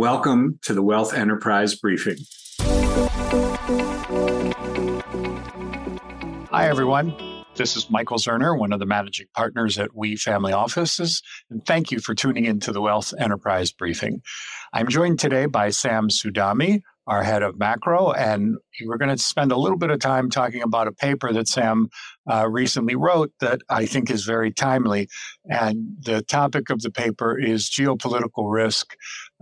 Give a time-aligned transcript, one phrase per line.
[0.00, 2.16] welcome to the Wealth Enterprise Briefing.
[6.48, 7.14] Hi, everyone.
[7.56, 11.92] This is Michael Zeuner, one of the managing partners at WE Family Offices, and thank
[11.92, 14.22] you for tuning in to the Wealth Enterprise Briefing.
[14.72, 16.80] I'm joined today by Sam Sudame,
[17.10, 18.56] our head of macro, and
[18.86, 21.88] we're going to spend a little bit of time talking about a paper that Sam
[22.30, 25.08] uh, recently wrote that I think is very timely.
[25.50, 28.94] And the topic of the paper is geopolitical risk,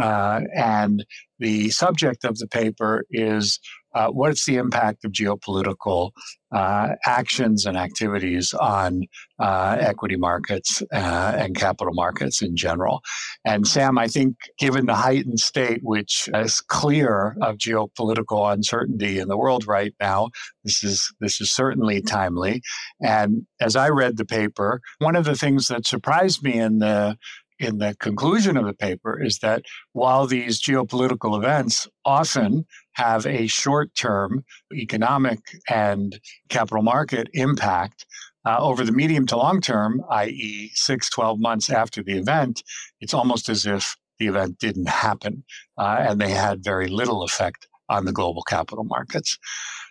[0.00, 1.04] uh, and
[1.40, 3.58] the subject of the paper is
[3.96, 6.10] uh, what's the impact of geopolitical
[6.52, 9.02] uh, actions and activities on
[9.38, 13.00] uh, equity markets uh, and capital markets in general.
[13.44, 19.28] And Sam, I think given the heightened state, which is clear of geopolitical uncertainty in
[19.28, 20.28] the world right now,
[20.62, 22.62] this is this is certainly timely.
[23.02, 27.16] And as I read the paper, one of the things that surprised me in the
[27.58, 33.46] in the conclusion of the paper is that while these geopolitical events often have a
[33.46, 38.06] short term economic and capital market impact,
[38.46, 42.62] uh, over the medium to long term, i.e., six, 12 months after the event,
[43.00, 45.44] it's almost as if the event didn't happen
[45.78, 49.36] uh, and they had very little effect on the global capital markets.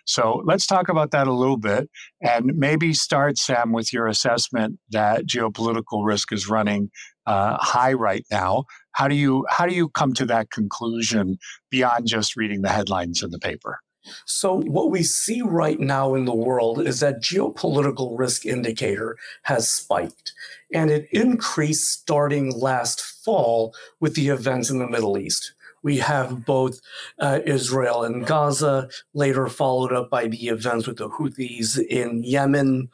[0.04, 1.90] So let's talk about that a little bit
[2.20, 6.90] and maybe start, Sam, with your assessment that geopolitical risk is running
[7.26, 8.64] uh, high right now.
[8.92, 11.38] How do you how do you come to that conclusion
[11.70, 13.80] beyond just reading the headlines in the paper?
[14.24, 19.68] So, what we see right now in the world is that geopolitical risk indicator has
[19.68, 20.32] spiked,
[20.72, 25.54] and it increased starting last fall with the events in the Middle East.
[25.82, 26.80] We have both
[27.20, 32.88] uh, Israel and Gaza, later followed up by the events with the Houthis in Yemen.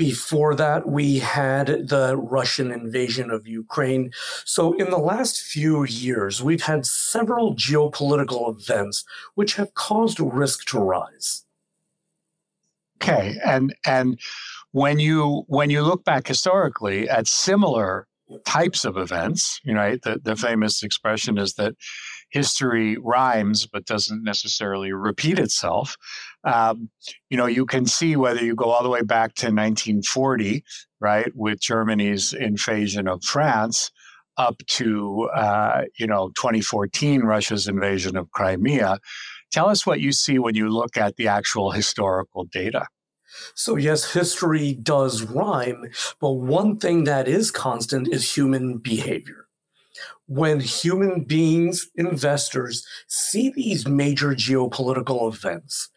[0.00, 4.12] Before that, we had the Russian invasion of Ukraine.
[4.46, 10.64] So, in the last few years, we've had several geopolitical events which have caused risk
[10.68, 11.44] to rise.
[12.96, 14.18] Okay, and and
[14.72, 18.08] when you when you look back historically at similar
[18.46, 21.74] types of events, you know, the, the famous expression is that
[22.30, 25.96] history rhymes but doesn't necessarily repeat itself.
[26.44, 26.90] Um,
[27.28, 30.64] you know, you can see whether you go all the way back to 1940,
[31.00, 33.90] right, with Germany's invasion of France,
[34.36, 38.98] up to uh, you know 2014, Russia's invasion of Crimea.
[39.52, 42.86] Tell us what you see when you look at the actual historical data.
[43.54, 45.90] So, yes, history does rhyme,
[46.20, 49.46] but one thing that is constant is human behavior
[50.30, 55.90] when human beings, investors, see these major geopolitical events,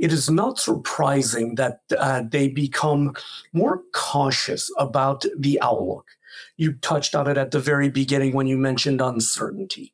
[0.00, 3.14] it is not surprising that uh, they become
[3.52, 6.06] more cautious about the outlook.
[6.56, 9.92] You touched on it at the very beginning when you mentioned uncertainty.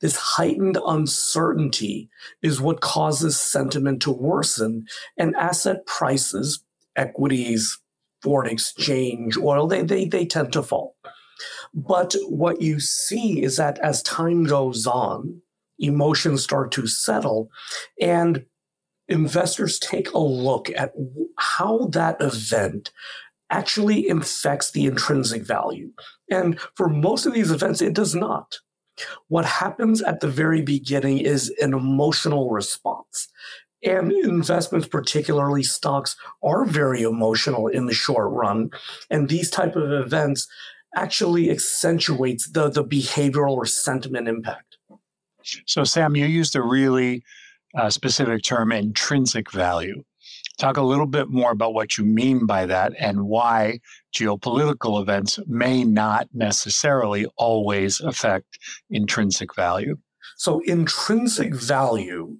[0.00, 2.08] This heightened uncertainty
[2.42, 6.62] is what causes sentiment to worsen and asset prices,
[6.94, 7.80] equities,
[8.22, 10.94] foreign exchange, oil, they, they, they tend to fall.
[11.74, 15.42] But what you see is that as time goes on,
[15.78, 17.50] emotions start to settle
[18.00, 18.44] and
[19.10, 20.92] investors take a look at
[21.36, 22.92] how that event
[23.50, 25.90] actually infects the intrinsic value.
[26.30, 28.58] And for most of these events, it does not.
[29.28, 33.28] What happens at the very beginning is an emotional response.
[33.82, 38.70] And investments, particularly stocks, are very emotional in the short run.
[39.08, 40.46] And these type of events
[40.94, 44.76] actually accentuates the, the behavioral or sentiment impact.
[45.66, 47.24] So, Sam, you used a really
[47.76, 50.04] uh, specific term, intrinsic value.
[50.58, 53.80] Talk a little bit more about what you mean by that and why
[54.14, 58.58] geopolitical events may not necessarily always affect
[58.90, 59.96] intrinsic value.
[60.36, 62.36] So, intrinsic value,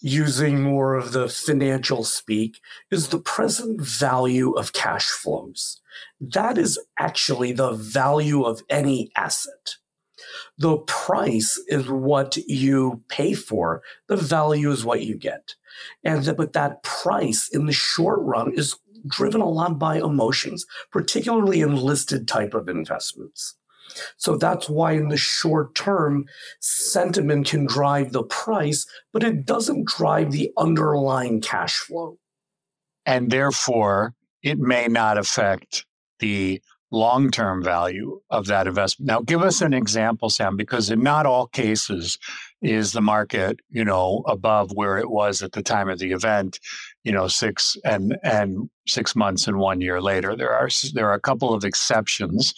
[0.00, 2.58] using more of the financial speak,
[2.90, 5.80] is the present value of cash flows
[6.20, 9.76] that is actually the value of any asset.
[10.60, 15.54] The price is what you pay for, the value is what you get.
[16.04, 18.76] And but that price in the short run is
[19.06, 23.56] driven a lot by emotions, particularly in listed type of investments.
[24.18, 26.26] So that's why in the short term,
[26.60, 32.18] sentiment can drive the price, but it doesn't drive the underlying cash flow.
[33.06, 34.12] And therefore,
[34.42, 35.86] it may not affect
[36.18, 39.06] the long term value of that investment.
[39.06, 42.18] Now, give us an example, Sam, because in not all cases
[42.62, 46.58] is the market, you know, above where it was at the time of the event,
[47.04, 50.36] you know, six and and six months and one year later.
[50.36, 52.52] There are there are a couple of exceptions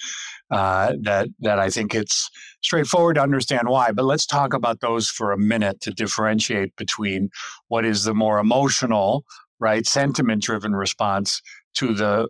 [0.50, 2.31] uh, that that I think it's
[2.62, 7.31] straightforward to understand why, but let's talk about those for a minute to differentiate between
[7.69, 9.25] what is the more emotional,
[9.61, 11.43] right, sentiment driven response
[11.75, 12.29] to the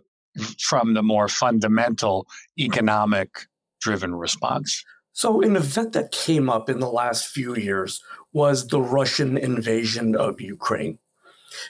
[0.59, 2.27] from the more fundamental
[2.57, 3.47] economic
[3.81, 4.83] driven response.
[5.11, 8.01] So, an event that came up in the last few years
[8.31, 10.97] was the Russian invasion of Ukraine.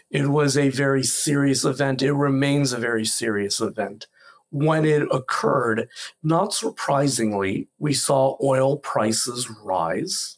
[0.10, 2.02] It was a very serious event.
[2.02, 4.08] It remains a very serious event.
[4.50, 5.90] When it occurred,
[6.22, 10.38] not surprisingly, we saw oil prices rise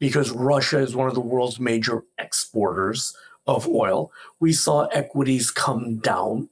[0.00, 3.14] because Russia is one of the world's major exporters
[3.46, 4.12] of oil.
[4.40, 6.48] We saw equities come down.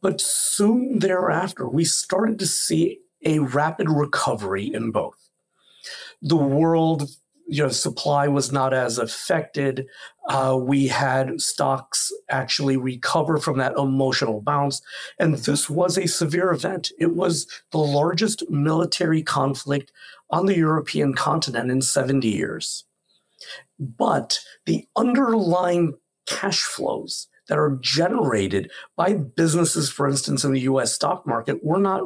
[0.00, 5.28] But soon thereafter, we started to see a rapid recovery in both.
[6.20, 7.08] The world
[7.52, 9.86] you know, supply was not as affected.
[10.26, 14.80] Uh, we had stocks actually recover from that emotional bounce.
[15.18, 16.92] And this was a severe event.
[16.98, 19.92] It was the largest military conflict
[20.30, 22.84] on the European continent in 70 years.
[23.78, 25.94] But the underlying
[26.26, 31.80] cash flows that are generated by businesses, for instance, in the US stock market, were
[31.80, 32.02] not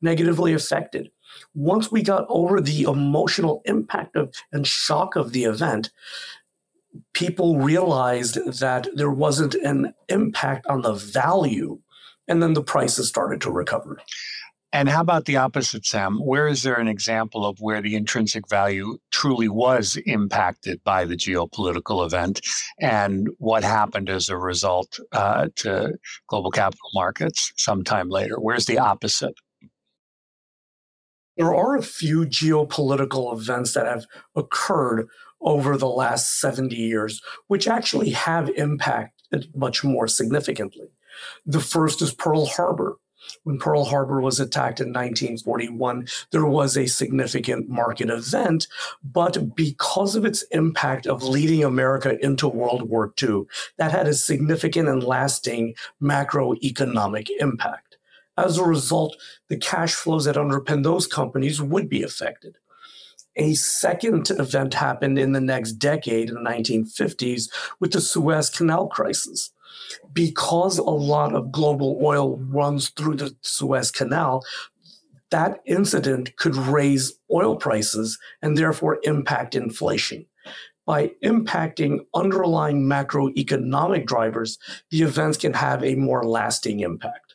[0.00, 1.10] negatively affected.
[1.54, 5.90] Once we got over the emotional impact of and shock of the event,
[7.12, 11.78] people realized that there wasn't an impact on the value,
[12.26, 14.00] and then the prices started to recover.
[14.72, 16.18] And how about the opposite, Sam?
[16.18, 21.16] Where is there an example of where the intrinsic value truly was impacted by the
[21.16, 22.42] geopolitical event
[22.78, 25.94] and what happened as a result uh, to
[26.28, 28.38] global capital markets sometime later?
[28.38, 29.34] Where's the opposite?
[31.38, 34.04] There are a few geopolitical events that have
[34.36, 35.08] occurred
[35.40, 40.88] over the last 70 years, which actually have impacted much more significantly.
[41.46, 42.96] The first is Pearl Harbor.
[43.44, 48.66] When Pearl Harbor was attacked in 1941, there was a significant market event,
[49.02, 53.44] but because of its impact of leading America into World War II,
[53.76, 57.96] that had a significant and lasting macroeconomic impact.
[58.36, 59.16] As a result,
[59.48, 62.56] the cash flows that underpin those companies would be affected.
[63.34, 67.48] A second event happened in the next decade, in the 1950s,
[67.80, 69.50] with the Suez Canal crisis.
[70.12, 74.44] Because a lot of global oil runs through the Suez Canal,
[75.30, 80.26] that incident could raise oil prices and therefore impact inflation.
[80.86, 84.58] By impacting underlying macroeconomic drivers,
[84.90, 87.34] the events can have a more lasting impact.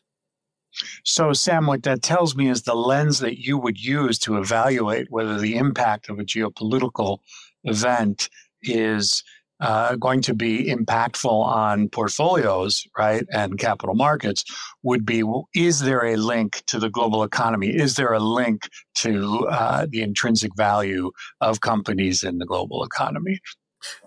[1.04, 5.12] So, Sam, what that tells me is the lens that you would use to evaluate
[5.12, 7.20] whether the impact of a geopolitical
[7.64, 8.30] event
[8.64, 9.24] is
[9.64, 14.44] uh, going to be impactful on portfolios, right, and capital markets
[14.84, 15.24] would be
[15.56, 17.70] is there a link to the global economy?
[17.70, 21.12] Is there a link to uh, the intrinsic value
[21.42, 23.40] of companies in the global economy?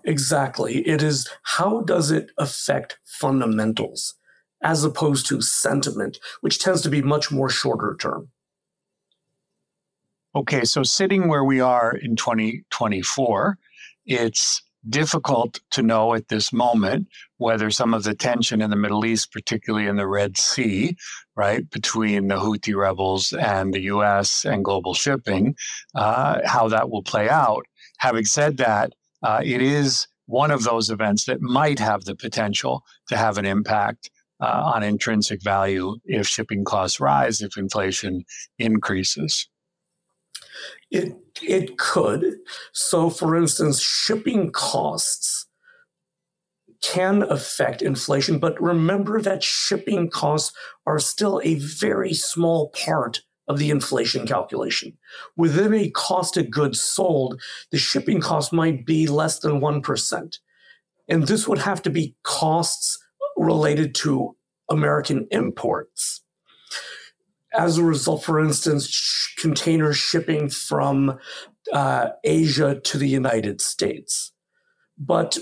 [0.04, 0.86] Exactly.
[0.86, 4.14] It is how does it affect fundamentals?
[4.62, 8.28] as opposed to sentiment, which tends to be much more shorter term.
[10.34, 13.58] Okay, so sitting where we are in 2024,
[14.04, 19.04] it's difficult to know at this moment whether some of the tension in the Middle
[19.04, 20.96] East, particularly in the Red Sea,
[21.36, 25.54] right, between the Houthi rebels and the US and global shipping,
[25.94, 27.64] uh, how that will play out.
[27.98, 28.92] Having said that,
[29.22, 33.46] uh, it is one of those events that might have the potential to have an
[33.46, 38.24] impact uh, on intrinsic value if shipping costs rise, if inflation
[38.58, 39.48] increases?
[40.90, 42.36] It, it could.
[42.72, 45.46] So, for instance, shipping costs
[46.82, 53.58] can affect inflation, but remember that shipping costs are still a very small part of
[53.58, 54.96] the inflation calculation.
[55.36, 60.38] Within a cost of goods sold, the shipping cost might be less than 1%.
[61.08, 62.98] And this would have to be costs
[63.36, 64.36] related to
[64.68, 66.22] American imports.
[67.54, 71.18] As a result, for instance, sh- containers shipping from
[71.72, 74.32] uh, Asia to the United States.
[74.98, 75.38] But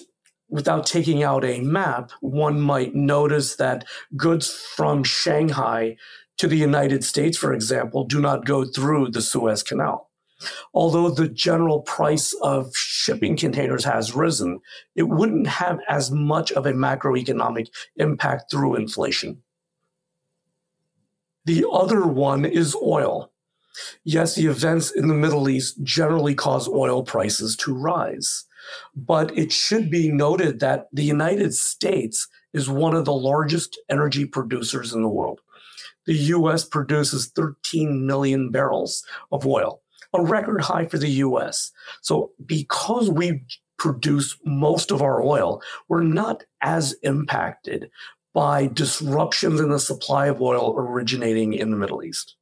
[0.49, 3.85] without taking out a map, one might notice that
[4.17, 5.97] goods from Shanghai
[6.39, 10.11] to the United States, for example, do not go through the Suez Canal.
[10.75, 14.61] Although the general price of shipping containers has risen,
[14.97, 19.43] it wouldn't have as much of a macroeconomic impact through inflation.
[21.45, 23.31] The other one is oil.
[24.05, 28.45] Yes, the events in the Middle East generally cause oil prices to rise.
[28.95, 34.25] But it should be noted that the United States is one of the largest energy
[34.25, 35.41] producers in the world.
[36.07, 39.83] The US produces 13 million barrels of oil
[40.15, 41.73] a record high for the US.
[42.01, 43.43] So, because we
[43.79, 47.91] produce most of our oil, we're not as impacted
[48.35, 52.37] by disruptions in the supply of oil originating in the Middle East.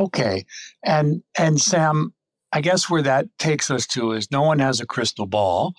[0.00, 0.44] Okay.
[0.84, 2.12] And and Sam,
[2.52, 5.74] I guess where that takes us to is no one has a crystal ball,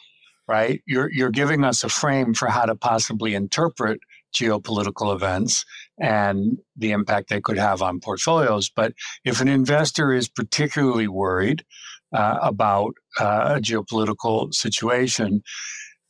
[0.48, 0.82] right?
[0.86, 4.00] You're you're giving us a frame for how to possibly interpret
[4.36, 5.66] geopolitical events
[6.00, 8.70] and the impact they could have on portfolios.
[8.70, 8.94] But
[9.24, 11.64] if an investor is particularly worried
[12.14, 15.42] uh, about uh, a geopolitical situation,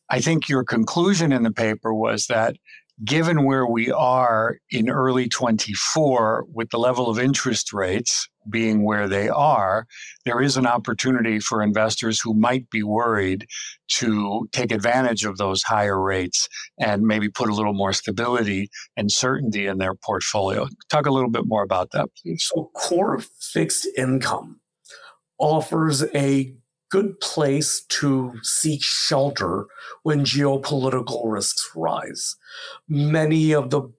[0.10, 2.56] I think your conclusion in the paper was that
[3.04, 9.08] given where we are in early 24 with the level of interest rates being where
[9.08, 9.86] they are,
[10.26, 13.46] there is an opportunity for investors who might be worried
[13.90, 16.48] to take advantage of those higher rates
[16.80, 20.68] and maybe put a little more stability and certainty in their portfolio.
[20.90, 22.50] Talk a little bit more about that, please.
[22.54, 24.60] So, core fixed income
[25.40, 26.56] offers a
[26.90, 29.66] good place to seek shelter
[30.04, 32.36] when geopolitical risks rise.
[32.88, 33.92] Many of the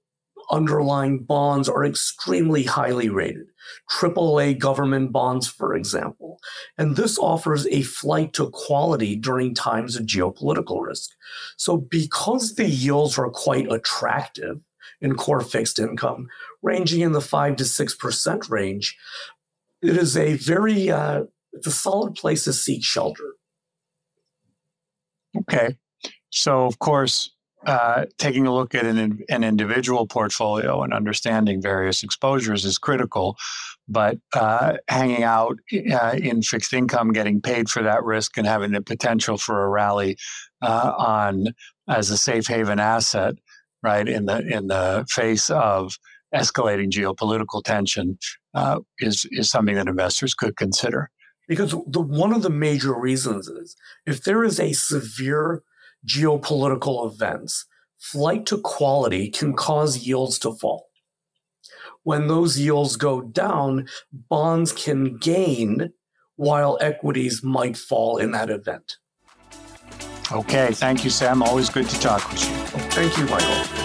[0.51, 3.47] underlying bonds are extremely highly rated.
[3.91, 6.41] AAA government bonds, for example.
[6.77, 11.11] And this offers a flight to quality during times of geopolitical risk.
[11.57, 14.61] So, because the yields are quite attractive
[15.01, 16.29] in core fixed income,
[16.63, 18.97] ranging in the 5 to 6% range,
[19.83, 23.35] it is a very uh, it's a solid place to seek shelter.
[25.37, 25.77] Okay.
[26.31, 27.31] So, of course,
[27.67, 33.37] uh, taking a look at an, an individual portfolio and understanding various exposures is critical.
[33.89, 35.57] But uh, hanging out
[35.93, 39.69] uh, in fixed income, getting paid for that risk, and having the potential for a
[39.69, 40.17] rally
[40.63, 41.47] uh, on
[41.89, 43.35] as a safe haven asset,
[43.83, 45.99] right in the in the face of
[46.35, 48.19] escalating geopolitical tension,
[48.55, 51.11] uh, is is something that investors could consider.
[51.49, 53.75] Because the, one of the major reasons is
[54.07, 55.63] if there is a severe
[56.07, 57.65] geopolitical events,
[57.99, 60.89] flight to quality can cause yields to fall.
[62.03, 65.93] When those yields go down, bonds can gain
[66.37, 68.97] while equities might fall in that event.
[70.31, 71.43] Okay, thank you, Sam.
[71.43, 72.55] Always good to talk with you.
[72.91, 73.78] Thank you, Michael.